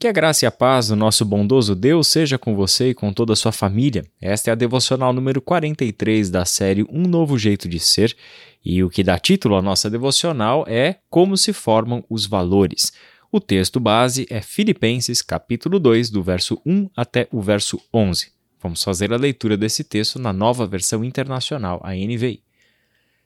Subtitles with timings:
[0.00, 3.12] Que a graça e a paz do nosso bondoso Deus seja com você e com
[3.12, 4.04] toda a sua família.
[4.20, 8.16] Esta é a devocional número 43 da série Um Novo Jeito de Ser,
[8.64, 12.92] e o que dá título à nossa devocional é Como se formam os valores.
[13.32, 18.30] O texto base é Filipenses, capítulo 2, do verso 1 até o verso 11.
[18.62, 22.47] Vamos fazer a leitura desse texto na nova versão internacional, a NVI.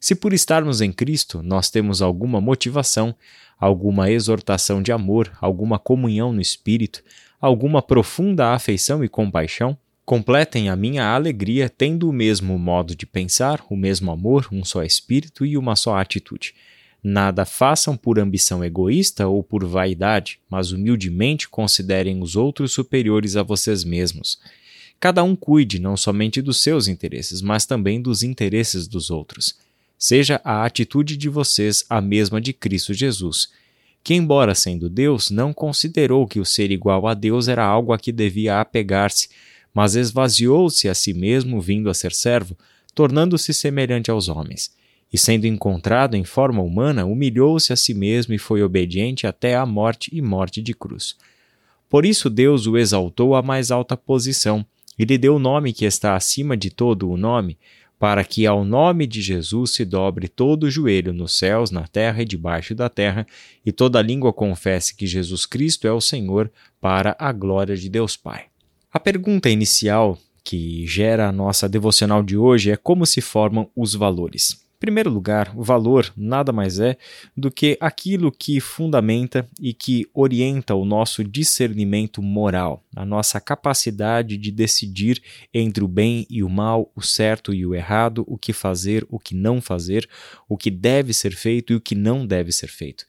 [0.00, 3.14] Se por estarmos em Cristo nós temos alguma motivação,
[3.58, 7.02] alguma exortação de amor, alguma comunhão no Espírito,
[7.40, 13.62] alguma profunda afeição e compaixão, completem a minha alegria tendo o mesmo modo de pensar,
[13.68, 16.54] o mesmo amor, um só espírito e uma só atitude.
[17.02, 23.42] Nada façam por ambição egoísta ou por vaidade, mas humildemente considerem os outros superiores a
[23.42, 24.40] vocês mesmos.
[24.98, 29.56] Cada um cuide não somente dos seus interesses, mas também dos interesses dos outros
[29.98, 33.50] seja a atitude de vocês a mesma de Cristo Jesus,
[34.02, 37.98] que, embora sendo Deus, não considerou que o ser igual a Deus era algo a
[37.98, 39.28] que devia apegar-se,
[39.74, 42.56] mas esvaziou-se a si mesmo, vindo a ser servo,
[42.94, 44.72] tornando-se semelhante aos homens.
[45.12, 49.64] E sendo encontrado em forma humana, humilhou-se a si mesmo e foi obediente até à
[49.64, 51.16] morte e morte de cruz.
[51.88, 54.64] Por isso Deus o exaltou à mais alta posição
[54.98, 57.56] e lhe deu o nome que está acima de todo o nome,
[57.98, 62.22] para que ao nome de Jesus se dobre todo o joelho nos céus, na terra
[62.22, 63.26] e debaixo da terra,
[63.66, 66.50] e toda língua confesse que Jesus Cristo é o Senhor,
[66.80, 68.44] para a glória de Deus Pai.
[68.92, 73.94] A pergunta inicial que gera a nossa devocional de hoje é como se formam os
[73.94, 76.96] valores primeiro lugar, o valor nada mais é
[77.36, 84.36] do que aquilo que fundamenta e que orienta o nosso discernimento moral, a nossa capacidade
[84.36, 85.20] de decidir
[85.52, 89.18] entre o bem e o mal, o certo e o errado, o que fazer, o
[89.18, 90.08] que não fazer,
[90.48, 93.04] o que deve ser feito e o que não deve ser feito.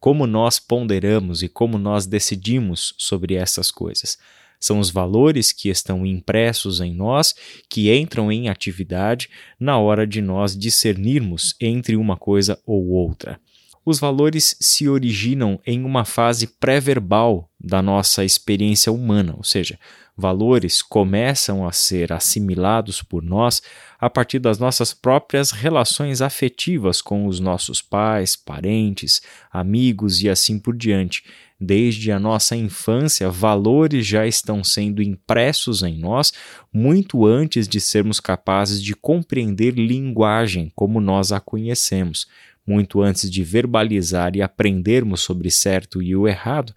[0.00, 4.18] Como nós ponderamos e como nós decidimos sobre essas coisas.
[4.62, 7.34] São os valores que estão impressos em nós
[7.68, 13.40] que entram em atividade na hora de nós discernirmos entre uma coisa ou outra.
[13.84, 19.76] Os valores se originam em uma fase pré-verbal da nossa experiência humana, ou seja,
[20.16, 23.60] valores começam a ser assimilados por nós
[23.98, 29.20] a partir das nossas próprias relações afetivas com os nossos pais, parentes,
[29.50, 31.24] amigos e assim por diante.
[31.64, 36.32] Desde a nossa infância, valores já estão sendo impressos em nós
[36.72, 42.26] muito antes de sermos capazes de compreender linguagem como nós a conhecemos.
[42.66, 46.74] Muito antes de verbalizar e aprendermos sobre certo e o errado,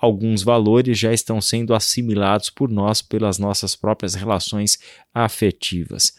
[0.00, 4.78] alguns valores já estão sendo assimilados por nós pelas nossas próprias relações
[5.12, 6.16] afetivas.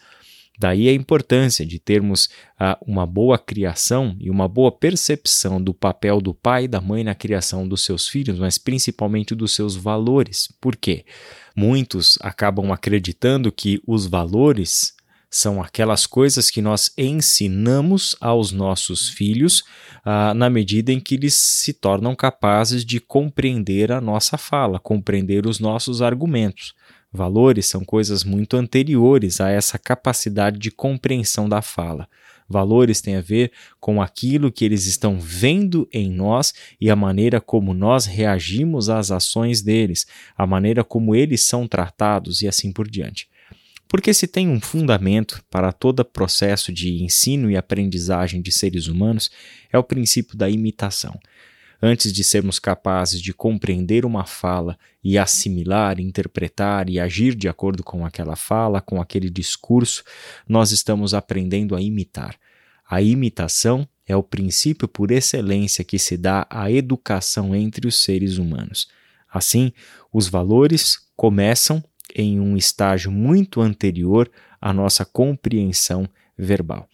[0.60, 2.26] Daí a importância de termos
[2.60, 7.02] uh, uma boa criação e uma boa percepção do papel do pai e da mãe
[7.02, 10.52] na criação dos seus filhos, mas principalmente dos seus valores.
[10.60, 11.06] Por quê?
[11.56, 14.92] Muitos acabam acreditando que os valores
[15.30, 19.60] são aquelas coisas que nós ensinamos aos nossos filhos
[20.04, 25.46] uh, na medida em que eles se tornam capazes de compreender a nossa fala, compreender
[25.46, 26.74] os nossos argumentos.
[27.12, 32.08] Valores são coisas muito anteriores a essa capacidade de compreensão da fala.
[32.48, 37.40] Valores têm a ver com aquilo que eles estão vendo em nós e a maneira
[37.40, 40.06] como nós reagimos às ações deles,
[40.36, 43.28] a maneira como eles são tratados e assim por diante.
[43.86, 49.30] Porque se tem um fundamento para todo processo de ensino e aprendizagem de seres humanos,
[49.72, 51.18] é o princípio da imitação.
[51.82, 57.82] Antes de sermos capazes de compreender uma fala e assimilar, interpretar e agir de acordo
[57.82, 60.04] com aquela fala, com aquele discurso,
[60.46, 62.36] nós estamos aprendendo a imitar.
[62.88, 68.36] A imitação é o princípio por excelência que se dá à educação entre os seres
[68.36, 68.88] humanos.
[69.32, 69.72] Assim,
[70.12, 71.82] os valores começam
[72.14, 74.30] em um estágio muito anterior
[74.60, 76.88] à nossa compreensão verbal.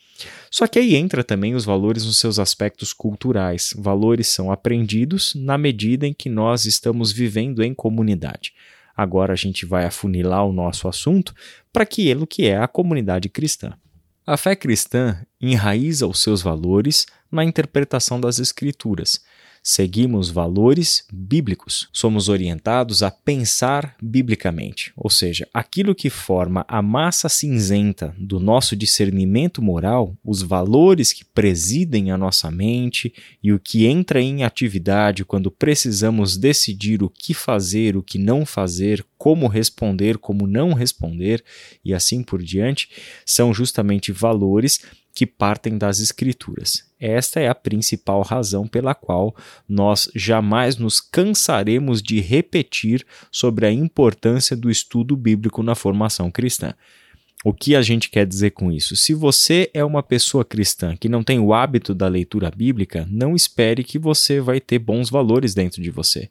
[0.50, 3.74] Só que aí entra também os valores nos seus aspectos culturais.
[3.76, 8.52] Valores são aprendidos na medida em que nós estamos vivendo em comunidade.
[8.96, 11.34] Agora a gente vai afunilar o nosso assunto
[11.72, 13.74] para aquilo que é a comunidade cristã.
[14.26, 19.20] A fé cristã enraiza os seus valores na interpretação das Escrituras
[19.68, 21.88] seguimos valores bíblicos.
[21.92, 28.76] Somos orientados a pensar biblicamente, ou seja, aquilo que forma a massa cinzenta do nosso
[28.76, 35.24] discernimento moral, os valores que presidem a nossa mente e o que entra em atividade
[35.24, 41.42] quando precisamos decidir o que fazer, o que não fazer, como responder, como não responder
[41.84, 42.88] e assim por diante,
[43.24, 44.80] são justamente valores
[45.16, 46.84] que partem das Escrituras.
[47.00, 49.34] Esta é a principal razão pela qual
[49.66, 53.02] nós jamais nos cansaremos de repetir
[53.32, 56.74] sobre a importância do estudo bíblico na formação cristã.
[57.42, 58.94] O que a gente quer dizer com isso?
[58.94, 63.34] Se você é uma pessoa cristã que não tem o hábito da leitura bíblica, não
[63.34, 66.28] espere que você vai ter bons valores dentro de você.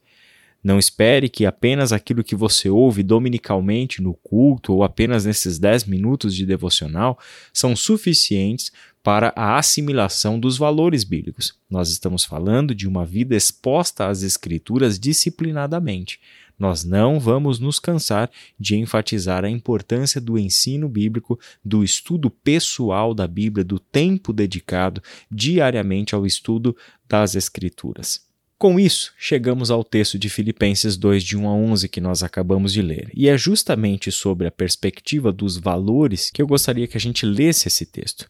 [0.66, 5.84] Não espere que apenas aquilo que você ouve dominicalmente no culto ou apenas nesses 10
[5.84, 7.20] minutos de devocional
[7.54, 8.72] são suficientes
[9.04, 11.54] para a assimilação dos valores bíblicos.
[11.70, 16.20] Nós estamos falando de uma vida exposta às Escrituras disciplinadamente.
[16.58, 23.14] Nós não vamos nos cansar de enfatizar a importância do ensino bíblico, do estudo pessoal
[23.14, 26.76] da Bíblia, do tempo dedicado diariamente ao estudo
[27.08, 28.25] das Escrituras.
[28.58, 32.72] Com isso, chegamos ao texto de Filipenses 2, de 1 a 11, que nós acabamos
[32.72, 33.12] de ler.
[33.14, 37.68] E é justamente sobre a perspectiva dos valores que eu gostaria que a gente lesse
[37.68, 38.30] esse texto.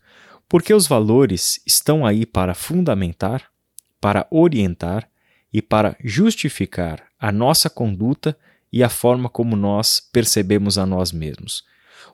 [0.50, 3.51] Porque os valores estão aí para fundamentar,
[4.01, 5.07] para orientar
[5.54, 8.36] e para justificar a nossa conduta
[8.74, 11.63] e a forma como nós percebemos a nós mesmos.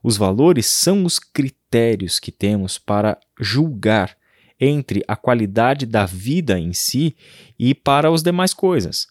[0.03, 4.17] Os valores são os critérios que temos para julgar
[4.61, 7.15] entre a qualidade da vida em si
[7.57, 9.07] e para as demais coisas.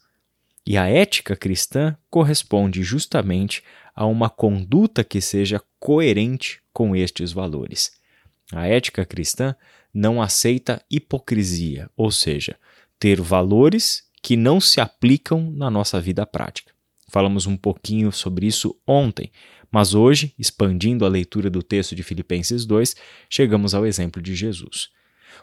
[0.65, 7.91] E a ética cristã corresponde justamente a uma conduta que seja coerente com estes valores.
[8.53, 9.57] A ética cristã
[9.93, 12.57] não aceita hipocrisia, ou seja,
[12.99, 16.73] ter valores que não se aplicam na nossa vida prática.
[17.09, 19.33] Falamos um pouquinho sobre isso ontem,
[19.71, 22.95] mas hoje, expandindo a leitura do texto de Filipenses 2,
[23.29, 24.91] chegamos ao exemplo de Jesus.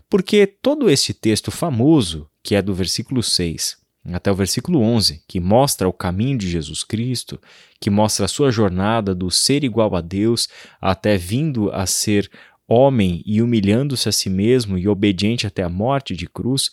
[0.09, 3.77] Porque todo esse texto famoso, que é do versículo 6
[4.13, 7.39] até o versículo 11, que mostra o caminho de Jesus Cristo,
[7.79, 10.47] que mostra a sua jornada do ser igual a Deus
[10.79, 12.29] até vindo a ser
[12.67, 16.71] homem e humilhando-se a si mesmo e obediente até a morte de cruz,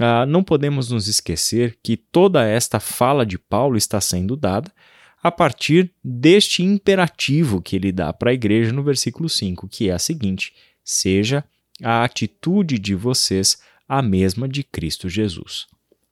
[0.00, 4.72] ah, não podemos nos esquecer que toda esta fala de Paulo está sendo dada
[5.22, 9.92] a partir deste imperativo que ele dá para a igreja no versículo 5, que é
[9.92, 10.54] a seguinte:
[10.84, 11.44] seja
[11.82, 13.58] a atitude de vocês
[13.88, 15.66] a mesma de Cristo Jesus.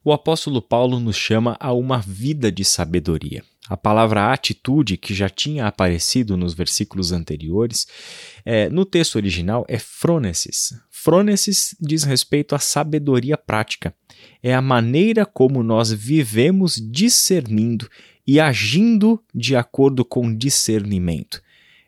[0.04, 3.42] O apóstolo Paulo nos chama a uma vida de sabedoria.
[3.66, 7.86] A palavra atitude, que já tinha aparecido nos versículos anteriores,
[8.44, 10.78] é, no texto original é phronesis.
[10.90, 13.94] Phronesis diz respeito à sabedoria prática.
[14.42, 17.88] É a maneira como nós vivemos discernindo
[18.26, 21.42] e agindo de acordo com discernimento.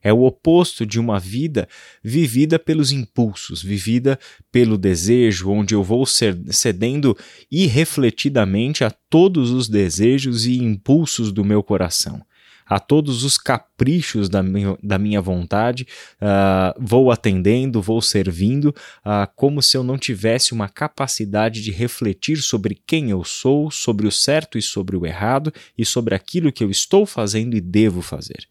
[0.06, 1.68] É o oposto de uma vida
[2.00, 4.16] vivida pelos impulsos, vivida
[4.52, 7.18] pelo desejo, onde eu vou cedendo
[7.50, 12.22] irrefletidamente a todos os desejos e impulsos do meu coração
[12.68, 15.86] a todos os caprichos da minha, da minha vontade,
[16.20, 18.74] uh, vou atendendo, vou servindo,
[19.04, 24.04] uh, como se eu não tivesse uma capacidade de refletir sobre quem eu sou, sobre
[24.04, 28.02] o certo e sobre o errado e sobre aquilo que eu estou fazendo e devo
[28.02, 28.48] fazer.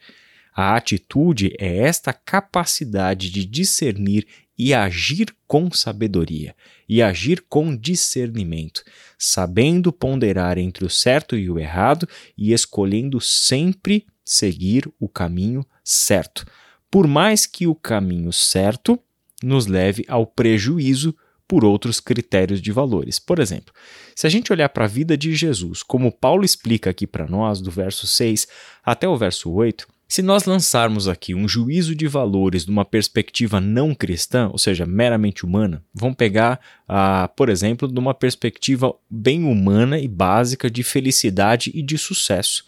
[0.55, 4.25] A atitude é esta capacidade de discernir
[4.57, 6.55] e agir com sabedoria,
[6.87, 8.81] e agir com discernimento,
[9.19, 12.07] sabendo ponderar entre o certo e o errado
[12.37, 16.45] e escolhendo sempre seguir o caminho certo,
[16.89, 18.97] por mais que o caminho certo
[19.43, 21.13] nos leve ao prejuízo
[21.45, 23.19] por outros critérios de valores.
[23.19, 23.73] Por exemplo,
[24.15, 27.59] se a gente olhar para a vida de Jesus, como Paulo explica aqui para nós,
[27.61, 28.47] do verso 6
[28.83, 33.59] até o verso 8, se nós lançarmos aqui um juízo de valores de uma perspectiva
[33.59, 39.43] não cristã, ou seja, meramente humana, vamos pegar, ah, por exemplo, de uma perspectiva bem
[39.43, 42.65] humana e básica de felicidade e de sucesso.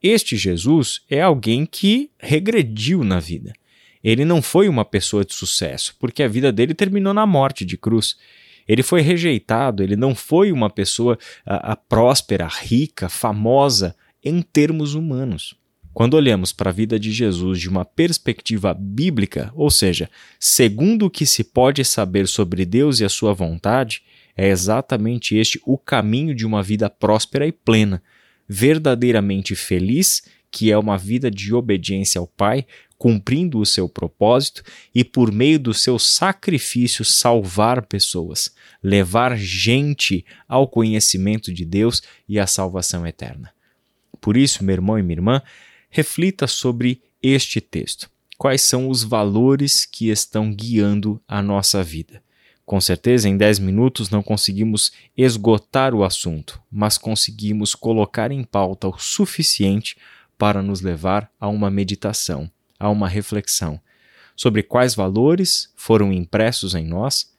[0.00, 3.52] Este Jesus é alguém que regrediu na vida.
[4.02, 7.76] Ele não foi uma pessoa de sucesso, porque a vida dele terminou na morte de
[7.76, 8.16] cruz.
[8.68, 14.94] Ele foi rejeitado, ele não foi uma pessoa a, a próspera, rica, famosa em termos
[14.94, 15.56] humanos.
[15.96, 21.10] Quando olhamos para a vida de Jesus de uma perspectiva bíblica, ou seja, segundo o
[21.10, 24.02] que se pode saber sobre Deus e a sua vontade,
[24.36, 28.02] é exatamente este o caminho de uma vida próspera e plena,
[28.46, 32.66] verdadeiramente feliz, que é uma vida de obediência ao Pai,
[32.98, 34.62] cumprindo o seu propósito
[34.94, 42.38] e, por meio do seu sacrifício, salvar pessoas, levar gente ao conhecimento de Deus e
[42.38, 43.50] à salvação eterna.
[44.20, 45.42] Por isso, meu irmão e minha irmã,
[45.96, 48.10] reflita sobre este texto.
[48.36, 52.22] Quais são os valores que estão guiando a nossa vida?
[52.66, 58.88] Com certeza, em 10 minutos não conseguimos esgotar o assunto, mas conseguimos colocar em pauta
[58.88, 59.96] o suficiente
[60.36, 63.80] para nos levar a uma meditação, a uma reflexão
[64.36, 67.32] sobre quais valores foram impressos em nós,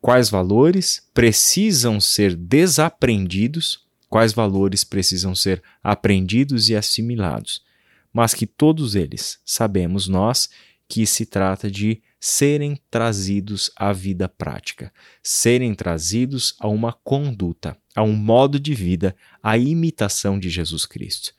[0.00, 7.67] quais valores precisam ser desaprendidos, quais valores precisam ser aprendidos e assimilados,
[8.12, 10.48] mas que todos eles sabemos nós
[10.88, 18.02] que se trata de serem trazidos à vida prática, serem trazidos a uma conduta, a
[18.02, 21.32] um modo de vida, a imitação de Jesus Cristo.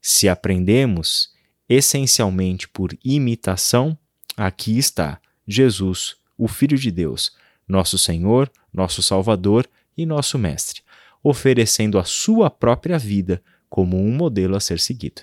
[0.00, 1.32] Se aprendemos
[1.68, 3.96] essencialmente por imitação,
[4.36, 7.32] aqui está Jesus, o Filho de Deus,
[7.68, 10.82] nosso Senhor, nosso Salvador e nosso Mestre,
[11.22, 15.22] oferecendo a sua própria vida como um modelo a ser seguido.